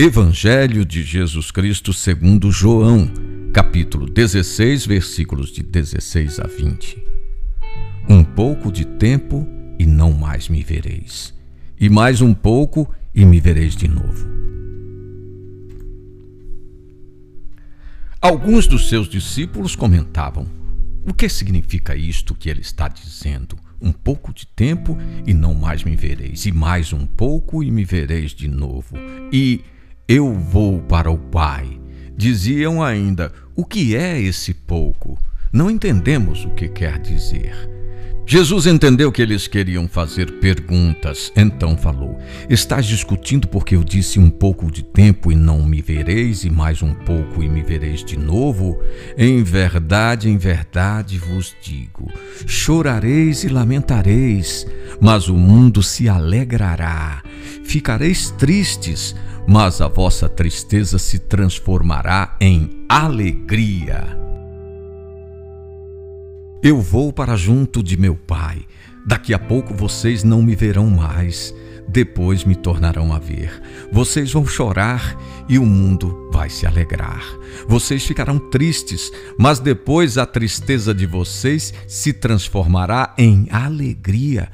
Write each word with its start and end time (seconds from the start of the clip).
Evangelho 0.00 0.84
de 0.84 1.02
Jesus 1.02 1.50
Cristo 1.50 1.92
segundo 1.92 2.52
João, 2.52 3.10
capítulo 3.52 4.06
16, 4.06 4.86
versículos 4.86 5.50
de 5.50 5.60
16 5.60 6.38
a 6.38 6.46
20. 6.46 7.02
Um 8.08 8.22
pouco 8.22 8.70
de 8.70 8.84
tempo 8.84 9.44
e 9.76 9.84
não 9.84 10.12
mais 10.12 10.48
me 10.48 10.62
vereis, 10.62 11.34
e 11.80 11.90
mais 11.90 12.20
um 12.20 12.32
pouco 12.32 12.88
e 13.12 13.24
me 13.24 13.40
vereis 13.40 13.74
de 13.74 13.88
novo. 13.88 14.24
Alguns 18.22 18.68
dos 18.68 18.88
seus 18.88 19.08
discípulos 19.08 19.74
comentavam: 19.74 20.46
O 21.04 21.12
que 21.12 21.28
significa 21.28 21.96
isto 21.96 22.36
que 22.36 22.48
ele 22.48 22.60
está 22.60 22.86
dizendo? 22.86 23.58
Um 23.82 23.90
pouco 23.90 24.32
de 24.32 24.46
tempo 24.46 24.96
e 25.26 25.34
não 25.34 25.54
mais 25.54 25.82
me 25.82 25.96
vereis, 25.96 26.46
e 26.46 26.52
mais 26.52 26.92
um 26.92 27.04
pouco 27.04 27.64
e 27.64 27.70
me 27.72 27.84
vereis 27.84 28.30
de 28.30 28.46
novo. 28.46 28.96
E 29.32 29.60
eu 30.08 30.32
vou 30.32 30.80
para 30.80 31.10
o 31.10 31.18
Pai. 31.18 31.78
Diziam 32.16 32.82
ainda: 32.82 33.30
O 33.54 33.62
que 33.62 33.94
é 33.94 34.18
esse 34.18 34.54
pouco? 34.54 35.18
Não 35.52 35.70
entendemos 35.70 36.46
o 36.46 36.50
que 36.50 36.66
quer 36.66 36.98
dizer. 36.98 37.77
Jesus 38.30 38.66
entendeu 38.66 39.10
que 39.10 39.22
eles 39.22 39.46
queriam 39.46 39.88
fazer 39.88 40.32
perguntas, 40.32 41.32
então 41.34 41.78
falou: 41.78 42.18
Estás 42.50 42.84
discutindo 42.84 43.48
porque 43.48 43.74
eu 43.74 43.82
disse 43.82 44.18
um 44.18 44.28
pouco 44.28 44.70
de 44.70 44.82
tempo 44.82 45.32
e 45.32 45.34
não 45.34 45.62
me 45.62 45.80
vereis, 45.80 46.44
e 46.44 46.50
mais 46.50 46.82
um 46.82 46.92
pouco 46.92 47.42
e 47.42 47.48
me 47.48 47.62
vereis 47.62 48.04
de 48.04 48.18
novo? 48.18 48.78
Em 49.16 49.42
verdade, 49.42 50.28
em 50.28 50.36
verdade 50.36 51.16
vos 51.16 51.56
digo: 51.62 52.12
chorareis 52.46 53.44
e 53.44 53.48
lamentareis, 53.48 54.66
mas 55.00 55.28
o 55.28 55.34
mundo 55.34 55.82
se 55.82 56.06
alegrará. 56.06 57.22
Ficareis 57.64 58.30
tristes, 58.32 59.16
mas 59.46 59.80
a 59.80 59.88
vossa 59.88 60.28
tristeza 60.28 60.98
se 60.98 61.18
transformará 61.18 62.36
em 62.42 62.84
alegria. 62.90 64.27
Eu 66.60 66.80
vou 66.80 67.12
para 67.12 67.36
junto 67.36 67.84
de 67.84 67.96
meu 67.96 68.16
Pai. 68.16 68.66
Daqui 69.06 69.32
a 69.32 69.38
pouco 69.38 69.72
vocês 69.72 70.24
não 70.24 70.42
me 70.42 70.56
verão 70.56 70.90
mais. 70.90 71.54
Depois 71.88 72.44
me 72.44 72.56
tornarão 72.56 73.12
a 73.12 73.18
ver. 73.18 73.62
Vocês 73.92 74.32
vão 74.32 74.44
chorar 74.44 75.16
e 75.48 75.56
o 75.56 75.64
mundo 75.64 76.28
vai 76.32 76.50
se 76.50 76.66
alegrar. 76.66 77.22
Vocês 77.68 78.04
ficarão 78.04 78.40
tristes, 78.40 79.08
mas 79.38 79.60
depois 79.60 80.18
a 80.18 80.26
tristeza 80.26 80.92
de 80.92 81.06
vocês 81.06 81.72
se 81.86 82.12
transformará 82.12 83.14
em 83.16 83.46
alegria. 83.52 84.50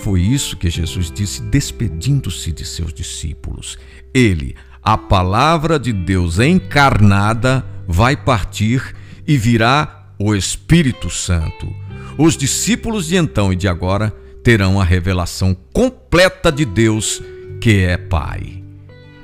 Foi 0.00 0.20
isso 0.20 0.54
que 0.54 0.68
Jesus 0.68 1.10
disse 1.10 1.40
despedindo-se 1.44 2.52
de 2.52 2.64
seus 2.66 2.92
discípulos. 2.92 3.78
Ele, 4.12 4.54
a 4.82 4.98
palavra 4.98 5.78
de 5.78 5.94
Deus 5.94 6.38
encarnada, 6.38 7.64
vai 7.88 8.16
partir 8.18 8.94
e 9.26 9.38
virá 9.38 10.05
o 10.18 10.34
Espírito 10.34 11.10
Santo. 11.10 11.74
Os 12.18 12.36
discípulos 12.36 13.06
de 13.06 13.16
então 13.16 13.52
e 13.52 13.56
de 13.56 13.68
agora 13.68 14.14
terão 14.42 14.80
a 14.80 14.84
revelação 14.84 15.56
completa 15.72 16.50
de 16.50 16.64
Deus, 16.64 17.22
que 17.60 17.80
é 17.80 17.96
Pai. 17.96 18.62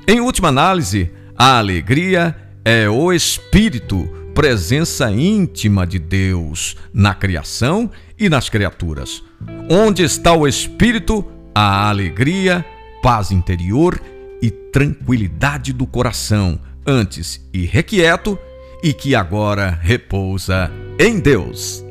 Em 0.07 0.19
última 0.19 0.49
análise, 0.49 1.09
a 1.35 1.57
alegria 1.57 2.35
é 2.65 2.89
o 2.89 3.11
Espírito, 3.11 4.07
presença 4.35 5.09
íntima 5.11 5.87
de 5.87 5.97
Deus 5.97 6.75
na 6.93 7.13
criação 7.13 7.89
e 8.19 8.29
nas 8.29 8.49
criaturas. 8.49 9.23
Onde 9.69 10.03
está 10.03 10.33
o 10.33 10.47
Espírito, 10.47 11.25
a 11.55 11.89
alegria, 11.89 12.65
paz 13.01 13.31
interior 13.31 14.01
e 14.41 14.49
tranquilidade 14.51 15.71
do 15.71 15.87
coração, 15.87 16.59
antes 16.85 17.47
irrequieto 17.53 18.37
e 18.83 18.93
que 18.93 19.15
agora 19.15 19.79
repousa 19.81 20.69
em 20.99 21.19
Deus. 21.19 21.82